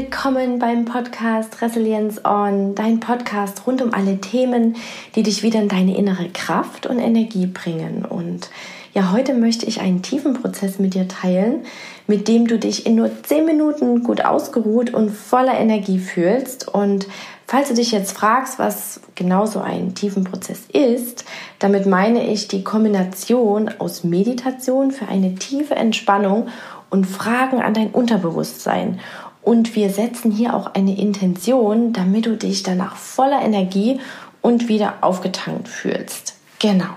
willkommen 0.00 0.58
beim 0.58 0.86
Podcast 0.86 1.60
Resilience 1.60 2.24
On, 2.24 2.74
dein 2.74 3.00
Podcast 3.00 3.66
rund 3.66 3.82
um 3.82 3.92
alle 3.92 4.18
Themen, 4.18 4.76
die 5.14 5.22
dich 5.22 5.42
wieder 5.42 5.60
in 5.60 5.68
deine 5.68 5.94
innere 5.94 6.30
Kraft 6.30 6.86
und 6.86 6.98
Energie 6.98 7.44
bringen. 7.44 8.06
Und 8.06 8.48
ja, 8.94 9.12
heute 9.12 9.34
möchte 9.34 9.66
ich 9.66 9.82
einen 9.82 10.00
tiefen 10.00 10.32
Prozess 10.32 10.78
mit 10.78 10.94
dir 10.94 11.06
teilen, 11.06 11.66
mit 12.06 12.28
dem 12.28 12.46
du 12.46 12.58
dich 12.58 12.86
in 12.86 12.94
nur 12.94 13.10
10 13.22 13.44
Minuten 13.44 14.02
gut 14.02 14.24
ausgeruht 14.24 14.94
und 14.94 15.10
voller 15.10 15.60
Energie 15.60 15.98
fühlst. 15.98 16.66
Und 16.66 17.06
falls 17.46 17.68
du 17.68 17.74
dich 17.74 17.92
jetzt 17.92 18.12
fragst, 18.12 18.58
was 18.58 19.02
genau 19.16 19.44
so 19.44 19.60
ein 19.60 19.94
tiefen 19.94 20.24
Prozess 20.24 20.60
ist, 20.72 21.26
damit 21.58 21.84
meine 21.84 22.26
ich 22.26 22.48
die 22.48 22.64
Kombination 22.64 23.70
aus 23.78 24.02
Meditation 24.02 24.92
für 24.92 25.08
eine 25.08 25.34
tiefe 25.34 25.76
Entspannung 25.76 26.48
und 26.88 27.04
Fragen 27.04 27.60
an 27.60 27.74
dein 27.74 27.90
Unterbewusstsein. 27.90 28.98
Und 29.42 29.74
wir 29.74 29.90
setzen 29.90 30.30
hier 30.30 30.54
auch 30.54 30.74
eine 30.74 30.98
Intention, 30.98 31.92
damit 31.92 32.26
du 32.26 32.36
dich 32.36 32.62
danach 32.62 32.96
voller 32.96 33.40
Energie 33.42 34.00
und 34.42 34.68
wieder 34.68 34.94
aufgetankt 35.00 35.68
fühlst. 35.68 36.34
Genau. 36.58 36.94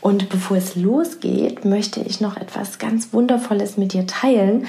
Und 0.00 0.28
bevor 0.28 0.56
es 0.56 0.76
losgeht, 0.76 1.64
möchte 1.64 2.00
ich 2.00 2.20
noch 2.20 2.36
etwas 2.36 2.78
ganz 2.78 3.12
Wundervolles 3.12 3.76
mit 3.76 3.92
dir 3.92 4.06
teilen. 4.06 4.66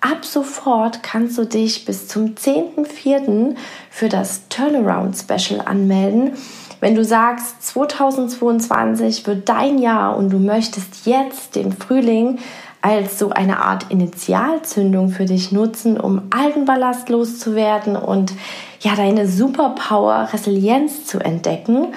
Ab 0.00 0.24
sofort 0.24 1.02
kannst 1.02 1.38
du 1.38 1.44
dich 1.44 1.84
bis 1.84 2.06
zum 2.06 2.34
10.04. 2.34 3.56
für 3.90 4.08
das 4.08 4.42
Turnaround 4.48 5.16
Special 5.16 5.60
anmelden. 5.60 6.32
Wenn 6.80 6.94
du 6.94 7.04
sagst, 7.04 7.62
2022 7.66 9.26
wird 9.26 9.48
dein 9.48 9.78
Jahr 9.78 10.16
und 10.16 10.30
du 10.30 10.38
möchtest 10.38 11.06
jetzt 11.06 11.56
den 11.56 11.72
Frühling 11.72 12.38
als 12.86 13.18
so 13.18 13.30
eine 13.30 13.62
Art 13.62 13.90
Initialzündung 13.90 15.08
für 15.08 15.24
dich 15.24 15.50
nutzen, 15.50 15.98
um 15.98 16.22
alten 16.30 16.66
Ballast 16.66 17.08
loszuwerden 17.08 17.96
und 17.96 18.32
ja, 18.80 18.94
deine 18.94 19.26
Superpower 19.26 20.28
Resilienz 20.32 21.04
zu 21.04 21.18
entdecken, 21.18 21.88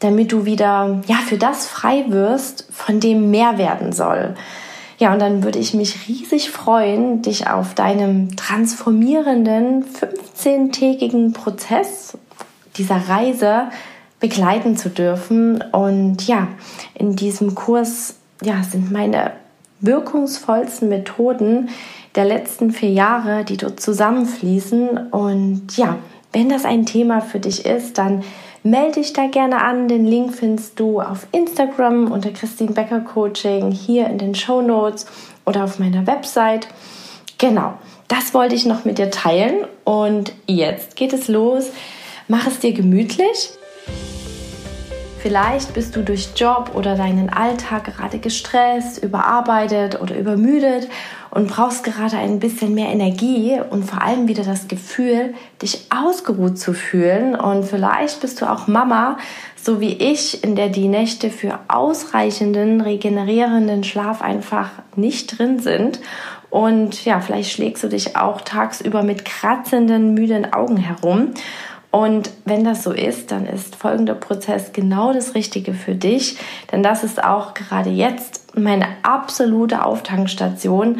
damit 0.00 0.32
du 0.32 0.44
wieder 0.44 1.02
ja, 1.06 1.16
für 1.16 1.38
das 1.38 1.68
frei 1.68 2.06
wirst, 2.08 2.66
von 2.72 2.98
dem 2.98 3.30
mehr 3.30 3.58
werden 3.58 3.92
soll. 3.92 4.34
Ja, 4.98 5.12
und 5.12 5.20
dann 5.20 5.44
würde 5.44 5.60
ich 5.60 5.72
mich 5.72 6.08
riesig 6.08 6.50
freuen, 6.50 7.22
dich 7.22 7.48
auf 7.48 7.74
deinem 7.74 8.34
transformierenden 8.36 9.84
15-tägigen 9.84 11.32
Prozess 11.32 12.18
dieser 12.76 13.08
Reise 13.08 13.68
begleiten 14.18 14.76
zu 14.76 14.88
dürfen. 14.90 15.62
Und 15.70 16.26
ja, 16.26 16.48
in 16.94 17.14
diesem 17.14 17.54
Kurs 17.54 18.16
ja, 18.42 18.62
sind 18.62 18.90
meine 18.90 19.32
wirkungsvollsten 19.86 20.88
Methoden 20.88 21.70
der 22.14 22.24
letzten 22.24 22.70
vier 22.70 22.90
Jahre, 22.90 23.44
die 23.44 23.56
dort 23.56 23.80
zusammenfließen. 23.80 25.10
Und 25.10 25.76
ja, 25.76 25.96
wenn 26.32 26.48
das 26.48 26.64
ein 26.64 26.86
Thema 26.86 27.20
für 27.20 27.40
dich 27.40 27.66
ist, 27.66 27.98
dann 27.98 28.22
melde 28.62 29.00
dich 29.00 29.12
da 29.12 29.26
gerne 29.26 29.62
an. 29.62 29.88
Den 29.88 30.04
Link 30.04 30.34
findest 30.34 30.78
du 30.80 31.00
auf 31.00 31.26
Instagram 31.32 32.10
unter 32.10 32.30
Christine 32.30 32.72
Becker 32.72 33.00
Coaching, 33.00 33.70
hier 33.70 34.06
in 34.06 34.18
den 34.18 34.34
Show 34.34 34.62
Notes 34.62 35.06
oder 35.44 35.64
auf 35.64 35.78
meiner 35.78 36.06
Website. 36.06 36.68
Genau, 37.38 37.74
das 38.08 38.32
wollte 38.32 38.54
ich 38.54 38.64
noch 38.64 38.84
mit 38.84 38.98
dir 38.98 39.10
teilen. 39.10 39.66
Und 39.84 40.32
jetzt 40.46 40.96
geht 40.96 41.12
es 41.12 41.28
los. 41.28 41.70
Mach 42.28 42.46
es 42.46 42.60
dir 42.60 42.72
gemütlich. 42.72 43.50
Vielleicht 45.24 45.72
bist 45.72 45.96
du 45.96 46.02
durch 46.02 46.28
Job 46.36 46.72
oder 46.74 46.96
deinen 46.96 47.30
Alltag 47.30 47.84
gerade 47.84 48.18
gestresst, 48.18 49.02
überarbeitet 49.02 49.98
oder 49.98 50.18
übermüdet 50.18 50.86
und 51.30 51.48
brauchst 51.48 51.82
gerade 51.82 52.18
ein 52.18 52.40
bisschen 52.40 52.74
mehr 52.74 52.90
Energie 52.90 53.58
und 53.70 53.84
vor 53.84 54.02
allem 54.02 54.28
wieder 54.28 54.44
das 54.44 54.68
Gefühl, 54.68 55.32
dich 55.62 55.86
ausgeruht 55.88 56.58
zu 56.58 56.74
fühlen. 56.74 57.36
Und 57.36 57.64
vielleicht 57.64 58.20
bist 58.20 58.42
du 58.42 58.44
auch 58.44 58.66
Mama, 58.66 59.16
so 59.56 59.80
wie 59.80 59.94
ich, 59.94 60.44
in 60.44 60.56
der 60.56 60.68
die 60.68 60.88
Nächte 60.88 61.30
für 61.30 61.58
ausreichenden, 61.68 62.82
regenerierenden 62.82 63.82
Schlaf 63.82 64.20
einfach 64.20 64.72
nicht 64.94 65.38
drin 65.38 65.58
sind. 65.58 66.00
Und 66.50 67.06
ja, 67.06 67.20
vielleicht 67.20 67.50
schlägst 67.50 67.82
du 67.82 67.88
dich 67.88 68.14
auch 68.14 68.42
tagsüber 68.42 69.02
mit 69.02 69.24
kratzenden, 69.24 70.12
müden 70.12 70.52
Augen 70.52 70.76
herum. 70.76 71.30
Und 71.94 72.32
wenn 72.44 72.64
das 72.64 72.82
so 72.82 72.90
ist, 72.90 73.30
dann 73.30 73.46
ist 73.46 73.76
folgender 73.76 74.16
Prozess 74.16 74.72
genau 74.72 75.12
das 75.12 75.36
Richtige 75.36 75.74
für 75.74 75.94
dich, 75.94 76.36
denn 76.72 76.82
das 76.82 77.04
ist 77.04 77.22
auch 77.22 77.54
gerade 77.54 77.88
jetzt 77.88 78.58
meine 78.58 78.88
absolute 79.04 79.84
Auftankstation, 79.84 80.98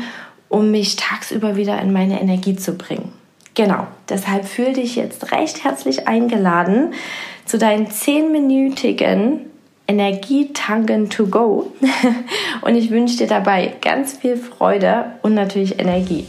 um 0.48 0.70
mich 0.70 0.94
tagsüber 0.94 1.56
wieder 1.56 1.82
in 1.82 1.92
meine 1.92 2.20
Energie 2.20 2.54
zu 2.54 2.76
bringen. 2.76 3.12
Genau, 3.54 3.88
deshalb 4.08 4.44
fühl 4.44 4.72
dich 4.72 4.94
jetzt 4.94 5.32
recht 5.32 5.64
herzlich 5.64 6.06
eingeladen 6.06 6.94
zu 7.44 7.58
deinen 7.58 7.90
zehnminütigen 7.90 9.40
Energietanken 9.88 11.10
to 11.10 11.26
go. 11.26 11.72
Und 12.62 12.76
ich 12.76 12.92
wünsche 12.92 13.16
dir 13.16 13.26
dabei 13.26 13.74
ganz 13.80 14.16
viel 14.18 14.36
Freude 14.36 15.06
und 15.22 15.34
natürlich 15.34 15.80
Energie. 15.80 16.24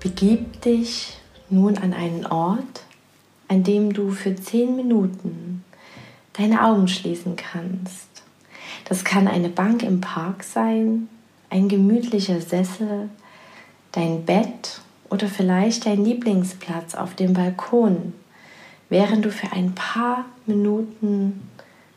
Begib 0.00 0.62
dich 0.62 1.18
nun 1.50 1.76
an 1.76 1.92
einen 1.92 2.24
Ort, 2.24 2.84
an 3.48 3.64
dem 3.64 3.92
du 3.92 4.12
für 4.12 4.34
zehn 4.34 4.74
Minuten 4.74 5.62
deine 6.32 6.64
Augen 6.64 6.88
schließen 6.88 7.36
kannst. 7.36 8.08
Das 8.86 9.04
kann 9.04 9.28
eine 9.28 9.50
Bank 9.50 9.82
im 9.82 10.00
Park 10.00 10.42
sein, 10.42 11.10
ein 11.50 11.68
gemütlicher 11.68 12.40
Sessel, 12.40 13.10
dein 13.92 14.24
Bett 14.24 14.80
oder 15.10 15.28
vielleicht 15.28 15.84
dein 15.84 16.02
Lieblingsplatz 16.02 16.94
auf 16.94 17.14
dem 17.14 17.34
Balkon, 17.34 18.14
während 18.88 19.26
du 19.26 19.30
für 19.30 19.52
ein 19.52 19.74
paar 19.74 20.24
Minuten 20.46 21.46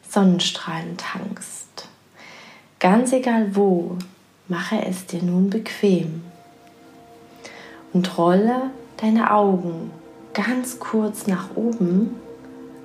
Sonnenstrahlen 0.09 0.97
tankst. 0.97 1.87
Ganz 2.81 3.13
egal 3.13 3.55
wo, 3.55 3.97
mache 4.49 4.85
es 4.85 5.05
dir 5.05 5.23
nun 5.23 5.49
bequem 5.49 6.32
und 7.93 8.17
rolle 8.17 8.71
deine 8.97 9.31
Augen 9.31 9.91
ganz 10.33 10.79
kurz 10.79 11.27
nach 11.27 11.55
oben, 11.55 12.15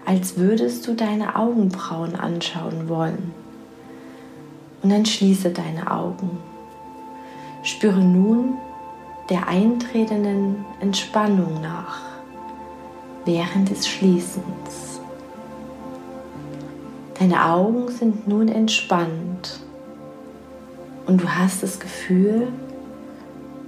als 0.05 0.37
würdest 0.37 0.87
du 0.87 0.95
deine 0.95 1.37
Augenbrauen 1.37 2.15
anschauen 2.15 2.89
wollen. 2.89 3.33
Und 4.83 4.91
dann 4.91 5.07
schließe 5.07 5.51
deine 5.51 5.91
Augen. 5.91 6.39
Spüre 7.63 8.01
nun 8.01 8.55
der 9.29 9.49
eintretenden 9.49 10.65
Entspannung 10.81 11.61
nach 11.61 12.01
während 13.25 13.71
des 13.71 13.87
Schließens. 13.87 15.01
Deine 17.19 17.45
Augen 17.45 17.89
sind 17.89 18.29
nun 18.29 18.49
entspannt 18.49 19.61
und 21.07 21.21
du 21.21 21.29
hast 21.29 21.63
das 21.63 21.81
Gefühl, 21.81 22.49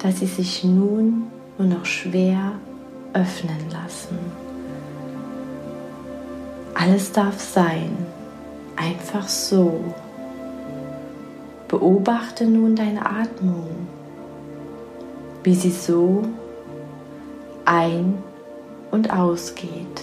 dass 0.03 0.21
sie 0.21 0.27
sich 0.27 0.65
nun 0.65 1.31
nur 1.59 1.69
noch 1.69 1.85
schwer 1.85 2.53
öffnen 3.13 3.71
lassen. 3.71 4.19
Alles 6.75 7.13
darf 7.13 7.39
sein, 7.39 7.97
einfach 8.77 9.29
so. 9.29 9.85
Beobachte 11.69 12.47
nun 12.47 12.75
deine 12.75 13.05
Atmung, 13.05 13.69
wie 15.45 15.55
sie 15.55 15.71
so 15.71 16.23
ein- 17.65 18.19
und 18.91 19.13
ausgeht, 19.13 20.03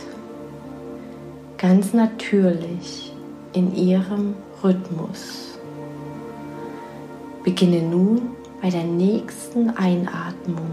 ganz 1.58 1.94
natürlich 1.94 3.14
in 3.54 3.76
ihrem 3.76 4.36
Rhythmus. 4.64 5.58
Beginne 7.44 7.82
nun 7.82 8.37
bei 8.62 8.70
der 8.70 8.84
nächsten 8.84 9.70
Einatmung 9.78 10.72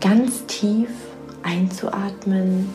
ganz 0.00 0.46
tief 0.46 0.90
einzuatmen, 1.42 2.70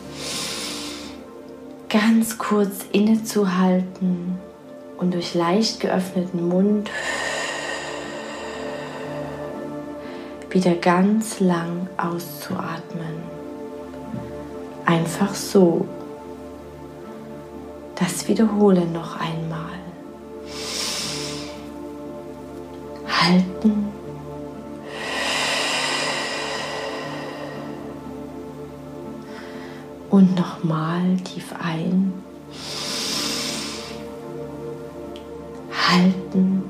ganz 1.88 2.38
kurz 2.38 2.86
innezuhalten 2.92 4.38
und 4.98 5.14
durch 5.14 5.34
leicht 5.34 5.80
geöffneten 5.80 6.48
Mund 6.48 6.90
wieder 10.50 10.74
ganz 10.74 11.40
lang 11.40 11.88
auszuatmen. 11.96 13.22
Einfach 14.86 15.34
so. 15.34 15.86
Das 17.94 18.28
wiederhole 18.28 18.86
noch 18.86 19.20
einmal. 19.20 19.66
Halten 23.06 23.87
Und 30.18 30.36
nochmal 30.36 31.16
tief 31.18 31.54
ein. 31.62 32.12
Halten. 35.70 36.64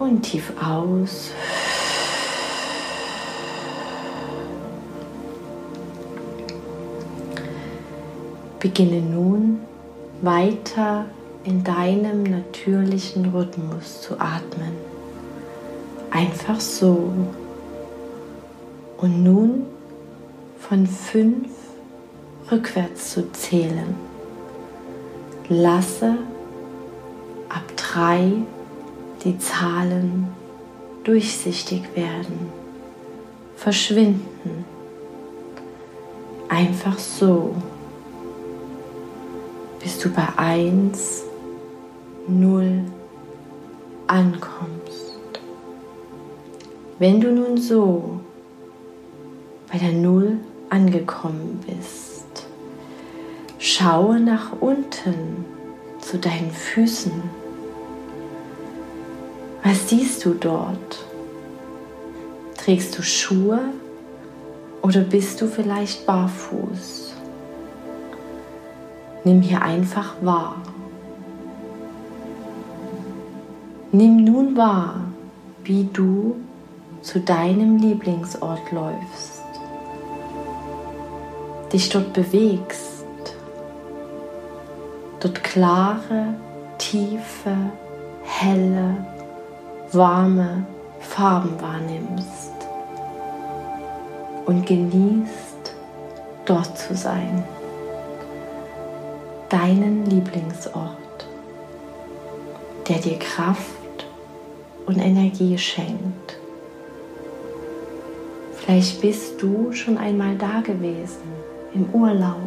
Und 0.00 0.22
tief 0.22 0.52
aus. 0.60 1.30
Beginne 8.58 9.02
nun 9.02 9.60
weiter 10.20 11.04
in 11.44 11.62
deinem 11.62 12.24
natürlichen 12.24 13.26
Rhythmus 13.26 14.02
zu 14.02 14.18
atmen. 14.18 14.72
Einfach 16.10 16.58
so. 16.58 17.12
Und 18.96 19.22
nun 19.22 19.66
von 20.58 20.88
fünf 20.88 21.55
rückwärts 22.50 23.12
zu 23.12 23.30
zählen. 23.32 23.94
Lasse 25.48 26.16
ab 27.48 27.64
drei 27.76 28.32
die 29.24 29.38
Zahlen 29.38 30.28
durchsichtig 31.04 31.82
werden, 31.94 32.50
verschwinden. 33.56 34.64
Einfach 36.48 36.98
so, 36.98 37.54
bis 39.82 39.98
du 39.98 40.10
bei 40.10 40.26
1, 40.36 41.24
0 42.28 42.82
ankommst. 44.06 45.20
Wenn 46.98 47.20
du 47.20 47.30
nun 47.30 47.56
so 47.58 48.20
bei 49.70 49.78
der 49.78 49.92
Null 49.92 50.38
angekommen 50.70 51.62
bist, 51.66 52.05
schaue 53.58 54.20
nach 54.20 54.52
unten 54.60 55.44
zu 56.00 56.18
deinen 56.18 56.50
Füßen. 56.50 57.12
Was 59.62 59.88
siehst 59.88 60.24
du 60.24 60.34
dort? 60.34 61.04
Trägst 62.56 62.96
du 62.98 63.02
Schuhe 63.02 63.60
oder 64.82 65.00
bist 65.00 65.40
du 65.40 65.46
vielleicht 65.46 66.06
barfuß? 66.06 67.14
Nimm 69.24 69.42
hier 69.42 69.62
einfach 69.62 70.14
wahr. 70.20 70.56
Nimm 73.92 74.24
nun 74.24 74.56
wahr, 74.56 75.00
wie 75.64 75.88
du 75.92 76.36
zu 77.02 77.20
deinem 77.20 77.78
Lieblingsort 77.78 78.70
läufst, 78.72 79.42
dich 81.72 81.88
dort 81.88 82.12
bewegst, 82.12 82.95
dort 85.26 85.42
klare, 85.42 86.34
tiefe, 86.78 87.56
helle, 88.22 88.96
warme 89.92 90.64
Farben 91.00 91.60
wahrnimmst 91.60 92.52
und 94.46 94.64
genießt, 94.66 95.74
dort 96.44 96.78
zu 96.78 96.94
sein. 96.94 97.42
Deinen 99.48 100.06
Lieblingsort, 100.06 101.26
der 102.88 102.98
dir 102.98 103.18
Kraft 103.18 104.06
und 104.86 104.98
Energie 104.98 105.58
schenkt. 105.58 106.38
Vielleicht 108.54 109.00
bist 109.00 109.42
du 109.42 109.72
schon 109.72 109.98
einmal 109.98 110.36
da 110.36 110.60
gewesen, 110.60 111.22
im 111.74 111.88
Urlaub. 111.92 112.45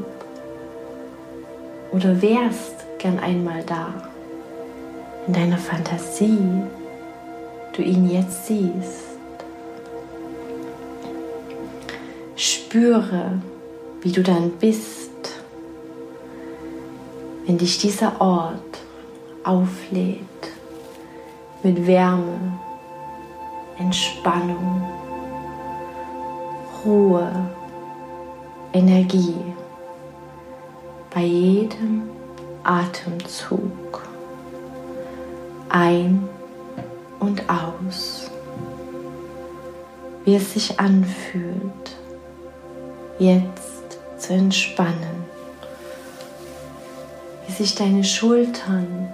Oder 1.92 2.22
wärst 2.22 2.86
gern 3.00 3.20
einmal 3.20 3.64
da, 3.64 3.94
in 5.26 5.34
deiner 5.34 5.58
Fantasie, 5.58 6.62
du 7.76 7.82
ihn 7.82 8.10
jetzt 8.10 8.46
siehst. 8.46 9.18
Spüre, 12.36 13.42
wie 14.02 14.12
du 14.12 14.22
dann 14.22 14.52
bist, 14.52 15.10
wenn 17.46 17.58
dich 17.58 17.80
dieser 17.80 18.22
Ort 18.22 18.80
auflädt 19.44 20.20
mit 21.64 21.88
Wärme, 21.88 22.60
Entspannung, 23.80 24.84
Ruhe, 26.86 27.32
Energie 28.74 29.36
bei 31.20 31.26
jedem 31.26 32.04
Atemzug 32.64 34.08
ein 35.68 36.30
und 37.20 37.44
aus, 37.50 38.32
wie 40.24 40.36
es 40.36 40.54
sich 40.54 40.80
anfühlt 40.80 41.98
jetzt 43.20 44.00
zu 44.18 44.32
entspannen, 44.32 45.26
wie 47.48 47.52
sich 47.52 47.76
deine 47.76 48.06
Schultern 48.06 49.10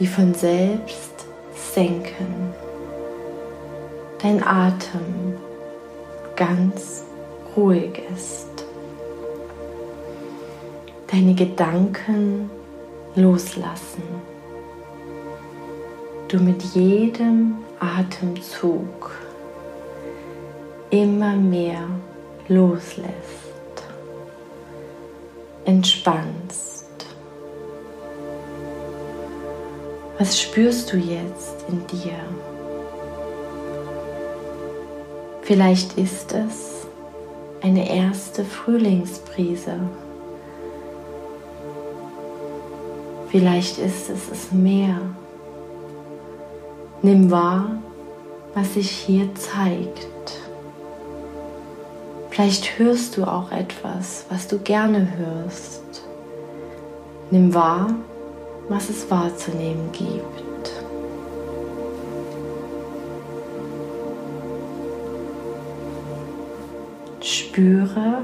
wie 0.00 0.08
von 0.08 0.34
selbst 0.34 1.24
senken, 1.54 2.52
dein 4.20 4.42
Atem 4.42 5.36
ganz 6.34 7.04
ruhig 7.56 8.00
ist, 8.12 8.57
deine 11.10 11.34
Gedanken 11.34 12.50
loslassen, 13.14 14.02
du 16.28 16.38
mit 16.38 16.62
jedem 16.74 17.56
Atemzug 17.80 19.10
immer 20.90 21.34
mehr 21.34 21.82
loslässt, 22.48 23.08
entspannst. 25.64 26.86
Was 30.18 30.40
spürst 30.40 30.92
du 30.92 30.96
jetzt 30.96 31.64
in 31.68 31.86
dir? 31.86 32.18
Vielleicht 35.42 35.96
ist 35.96 36.32
es 36.32 36.86
eine 37.62 37.88
erste 37.90 38.44
Frühlingsbrise. 38.44 39.78
Vielleicht 43.30 43.78
ist 43.78 44.08
es 44.08 44.30
das 44.30 44.52
Meer. 44.52 44.98
Nimm 47.02 47.30
wahr, 47.30 47.72
was 48.54 48.74
sich 48.74 48.90
hier 48.90 49.28
zeigt. 49.34 50.08
Vielleicht 52.30 52.78
hörst 52.78 53.16
du 53.16 53.24
auch 53.24 53.52
etwas, 53.52 54.24
was 54.30 54.48
du 54.48 54.58
gerne 54.58 55.06
hörst. 55.18 55.82
Nimm 57.30 57.52
wahr, 57.52 57.90
was 58.70 58.88
es 58.88 59.10
wahrzunehmen 59.10 59.90
gibt. 59.92 60.72
Spüre, 67.20 68.22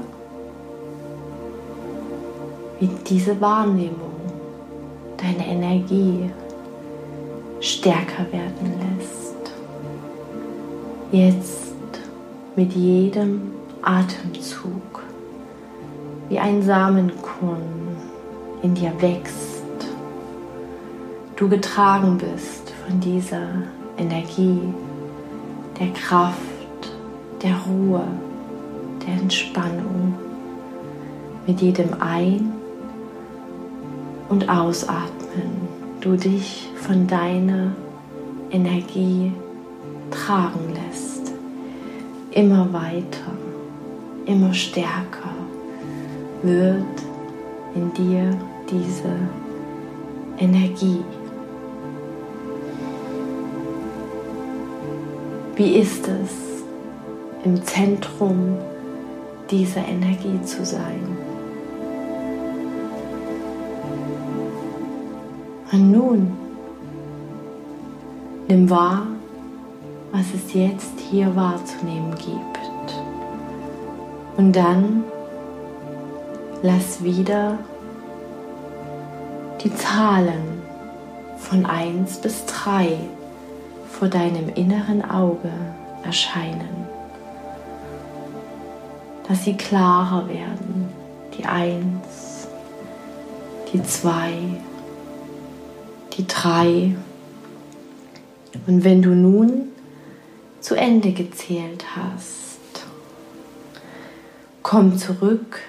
wie 2.79 2.89
diese 3.07 3.39
Wahrnehmung 3.39 4.14
deine 5.17 5.47
Energie 5.47 6.29
stärker 7.59 8.25
werden 8.31 8.73
lässt. 8.97 9.35
Jetzt 11.11 11.73
mit 12.55 12.73
jedem 12.73 13.51
Atemzug, 13.81 15.03
wie 16.29 16.39
ein 16.39 16.61
Samenkorn 16.61 17.61
in 18.61 18.73
dir 18.73 18.91
wächst, 18.99 19.63
du 21.35 21.47
getragen 21.47 22.17
bist 22.17 22.73
von 22.85 22.99
dieser 22.99 23.47
Energie, 23.97 24.59
der 25.79 25.89
Kraft, 25.93 26.35
der 27.41 27.55
Ruhe, 27.67 28.03
der 29.05 29.21
Entspannung, 29.21 30.15
mit 31.45 31.61
jedem 31.61 31.89
Ein- 31.99 32.54
und 34.29 34.49
Ausatmen 34.49 35.67
du 36.01 36.15
dich 36.15 36.69
von 36.75 37.07
deiner 37.07 37.71
Energie 38.51 39.31
tragen 40.11 40.73
lässt, 40.73 41.31
immer 42.31 42.71
weiter 42.71 43.35
immer 44.25 44.53
stärker 44.53 45.33
wird 46.41 46.83
in 47.75 47.93
dir 47.93 48.37
diese 48.69 49.15
Energie. 50.37 51.03
Wie 55.55 55.75
ist 55.75 56.07
es, 56.07 56.63
im 57.43 57.63
Zentrum 57.63 58.57
dieser 59.49 59.87
Energie 59.87 60.41
zu 60.43 60.65
sein? 60.65 61.14
Und 65.75 65.91
nun 65.91 66.31
nimm 68.47 68.69
wahr, 68.69 69.07
was 70.13 70.23
es 70.33 70.53
jetzt 70.53 70.97
hier 71.11 71.35
wahrzunehmen 71.35 72.15
gibt. 72.15 72.95
Und 74.37 74.55
dann 74.55 75.03
lass 76.61 77.03
wieder 77.03 77.57
die 79.61 79.75
Zahlen 79.75 80.61
von 81.39 81.65
1 81.65 82.19
bis 82.21 82.45
3 82.45 82.97
vor 83.91 84.07
deinem 84.07 84.47
inneren 84.47 85.03
Auge 85.03 85.51
erscheinen. 86.05 86.87
Dass 89.27 89.43
sie 89.43 89.57
klarer 89.57 90.29
werden. 90.29 90.87
Die 91.37 91.45
1, 91.45 92.47
die 93.73 93.83
2, 93.83 94.29
die 96.17 96.27
3. 96.27 96.95
Und 98.67 98.83
wenn 98.83 99.01
du 99.01 99.09
nun 99.09 99.69
zu 100.61 100.75
Ende 100.75 101.11
gezählt 101.11 101.85
hast, 101.95 102.59
komm 104.63 104.97
zurück 104.97 105.59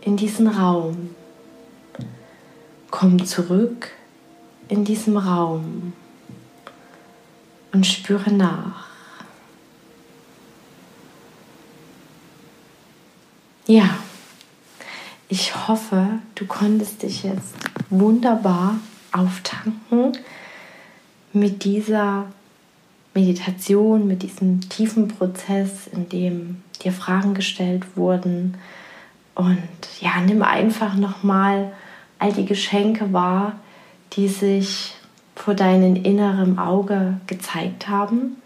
in 0.00 0.16
diesen 0.16 0.48
Raum. 0.48 1.14
Komm 2.90 3.24
zurück 3.26 3.90
in 4.68 4.84
diesem 4.84 5.16
Raum 5.16 5.92
und 7.72 7.86
spüre 7.86 8.32
nach. 8.32 8.86
Ja, 13.66 13.96
ich 15.28 15.68
hoffe, 15.68 16.20
du 16.36 16.46
konntest 16.46 17.02
dich 17.02 17.24
jetzt 17.24 17.54
wunderbar 17.90 18.76
auftanken 19.16 20.12
mit 21.32 21.64
dieser 21.64 22.26
Meditation, 23.14 24.06
mit 24.06 24.22
diesem 24.22 24.68
tiefen 24.68 25.08
Prozess, 25.08 25.86
in 25.86 26.08
dem 26.08 26.62
dir 26.82 26.92
Fragen 26.92 27.34
gestellt 27.34 27.96
wurden. 27.96 28.56
Und 29.34 29.58
ja, 30.00 30.20
nimm 30.20 30.42
einfach 30.42 30.94
nochmal 30.94 31.72
all 32.18 32.32
die 32.32 32.46
Geschenke 32.46 33.12
wahr, 33.12 33.58
die 34.12 34.28
sich 34.28 34.94
vor 35.34 35.54
deinem 35.54 35.96
inneren 35.96 36.58
Auge 36.58 37.20
gezeigt 37.26 37.88
haben. 37.88 38.36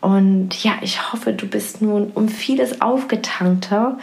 Und 0.00 0.62
ja, 0.62 0.74
ich 0.82 1.12
hoffe, 1.12 1.32
du 1.32 1.46
bist 1.46 1.82
nun 1.82 2.10
um 2.14 2.28
vieles 2.28 2.80
aufgetankter 2.80 3.98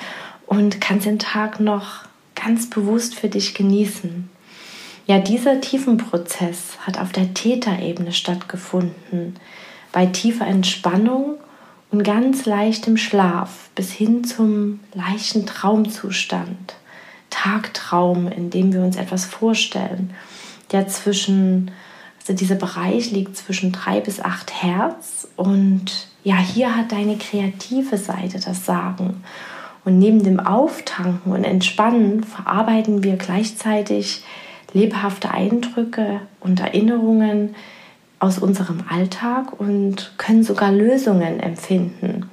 und 0.45 0.81
kannst 0.81 1.05
den 1.05 1.19
Tag 1.19 1.59
noch 1.59 2.03
ganz 2.35 2.69
bewusst 2.69 3.15
für 3.15 3.29
dich 3.29 3.53
genießen. 3.53 4.29
Ja, 5.05 5.19
dieser 5.19 5.59
Tiefenprozess 5.59 6.77
hat 6.79 6.97
auf 6.97 7.11
der 7.11 7.33
Täterebene 7.33 8.13
stattgefunden, 8.13 9.35
bei 9.91 10.05
tiefer 10.05 10.47
Entspannung 10.47 11.35
und 11.91 12.03
ganz 12.03 12.45
leichtem 12.45 12.95
Schlaf 12.95 13.69
bis 13.75 13.91
hin 13.91 14.23
zum 14.23 14.79
leichten 14.93 15.45
Traumzustand, 15.45 16.75
Tagtraum, 17.29 18.29
in 18.29 18.49
dem 18.49 18.71
wir 18.71 18.81
uns 18.81 18.95
etwas 18.95 19.25
vorstellen, 19.25 20.13
der 20.71 20.87
zwischen, 20.87 21.71
also 22.21 22.33
dieser 22.33 22.55
Bereich 22.55 23.11
liegt 23.11 23.35
zwischen 23.35 23.73
drei 23.73 23.99
bis 23.99 24.21
acht 24.21 24.63
Hertz. 24.63 25.27
Und 25.35 26.07
ja, 26.23 26.37
hier 26.37 26.77
hat 26.77 26.93
deine 26.93 27.17
kreative 27.17 27.97
Seite 27.97 28.39
das 28.39 28.65
Sagen. 28.65 29.23
Und 29.83 29.99
neben 29.99 30.23
dem 30.23 30.39
Auftanken 30.39 31.33
und 31.33 31.43
Entspannen 31.43 32.23
verarbeiten 32.23 33.03
wir 33.03 33.17
gleichzeitig 33.17 34.23
lebhafte 34.73 35.31
Eindrücke 35.31 36.21
und 36.39 36.59
Erinnerungen 36.59 37.55
aus 38.19 38.39
unserem 38.39 38.83
Alltag 38.89 39.59
und 39.59 40.13
können 40.17 40.43
sogar 40.43 40.71
Lösungen 40.71 41.39
empfinden. 41.39 42.29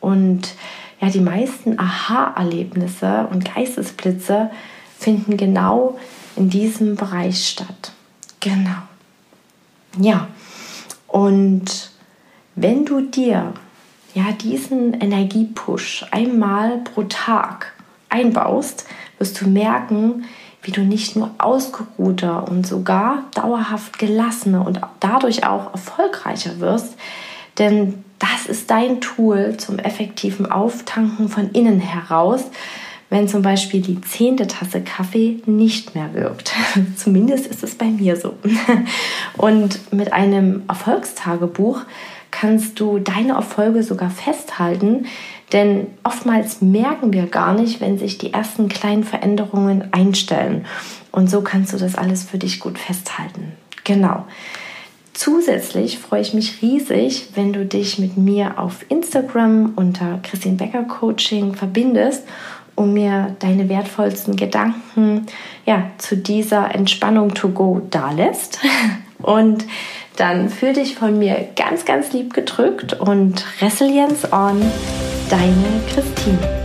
Und 0.00 0.54
ja, 1.00 1.10
die 1.10 1.20
meisten 1.20 1.78
Aha-Erlebnisse 1.78 3.26
und 3.30 3.54
Geistesblitze 3.54 4.50
finden 4.98 5.36
genau 5.36 5.98
in 6.36 6.50
diesem 6.50 6.94
Bereich 6.94 7.48
statt. 7.48 7.92
Genau. 8.40 8.82
Ja, 9.98 10.28
und 11.08 11.90
wenn 12.54 12.84
du 12.84 13.00
dir 13.00 13.52
ja 14.14 14.32
diesen 14.32 14.94
Energiepush 14.94 16.06
einmal 16.10 16.78
pro 16.78 17.02
Tag 17.04 17.72
einbaust, 18.08 18.86
wirst 19.18 19.40
du 19.40 19.48
merken, 19.48 20.24
wie 20.64 20.72
du 20.72 20.80
nicht 20.80 21.14
nur 21.14 21.30
ausgeruhter 21.38 22.48
und 22.48 22.66
sogar 22.66 23.24
dauerhaft 23.34 23.98
gelassener 23.98 24.66
und 24.66 24.80
dadurch 25.00 25.46
auch 25.46 25.72
erfolgreicher 25.72 26.58
wirst, 26.58 26.96
denn 27.58 28.04
das 28.18 28.46
ist 28.46 28.70
dein 28.70 29.00
Tool 29.00 29.56
zum 29.58 29.78
effektiven 29.78 30.50
Auftanken 30.50 31.28
von 31.28 31.50
innen 31.50 31.78
heraus, 31.78 32.44
wenn 33.10 33.28
zum 33.28 33.42
Beispiel 33.42 33.80
die 33.80 34.00
zehnte 34.00 34.46
Tasse 34.46 34.80
Kaffee 34.80 35.40
nicht 35.46 35.94
mehr 35.94 36.14
wirkt. 36.14 36.52
Zumindest 36.96 37.46
ist 37.46 37.62
es 37.62 37.74
bei 37.74 37.86
mir 37.86 38.16
so. 38.16 38.34
Und 39.36 39.92
mit 39.92 40.12
einem 40.12 40.62
Erfolgstagebuch 40.68 41.82
kannst 42.34 42.80
du 42.80 42.98
deine 42.98 43.34
Erfolge 43.34 43.84
sogar 43.84 44.10
festhalten, 44.10 45.06
denn 45.52 45.86
oftmals 46.02 46.60
merken 46.62 47.12
wir 47.12 47.26
gar 47.26 47.54
nicht, 47.54 47.80
wenn 47.80 47.96
sich 47.96 48.18
die 48.18 48.32
ersten 48.32 48.68
kleinen 48.68 49.04
Veränderungen 49.04 49.92
einstellen. 49.92 50.66
Und 51.12 51.30
so 51.30 51.42
kannst 51.42 51.72
du 51.72 51.76
das 51.76 51.94
alles 51.94 52.24
für 52.24 52.38
dich 52.38 52.58
gut 52.58 52.76
festhalten. 52.76 53.52
Genau. 53.84 54.24
Zusätzlich 55.12 56.00
freue 56.00 56.22
ich 56.22 56.34
mich 56.34 56.60
riesig, 56.60 57.28
wenn 57.36 57.52
du 57.52 57.64
dich 57.64 58.00
mit 58.00 58.16
mir 58.16 58.58
auf 58.58 58.84
Instagram 58.88 59.74
unter 59.76 60.18
Christine 60.24 60.56
Becker 60.56 60.82
Coaching 60.82 61.54
verbindest 61.54 62.24
und 62.74 62.94
mir 62.94 63.36
deine 63.38 63.68
wertvollsten 63.68 64.34
Gedanken 64.34 65.26
ja, 65.66 65.84
zu 65.98 66.16
dieser 66.16 66.74
Entspannung 66.74 67.32
to 67.32 67.50
go 67.50 67.80
dalässt. 67.90 68.58
Und 69.24 69.64
dann 70.16 70.48
fühl 70.48 70.72
dich 70.72 70.94
von 70.94 71.18
mir 71.18 71.48
ganz, 71.56 71.84
ganz 71.84 72.12
lieb 72.12 72.34
gedrückt 72.34 72.94
und 72.94 73.44
Resilience 73.60 74.32
on, 74.32 74.60
deine 75.28 75.80
Christine. 75.92 76.63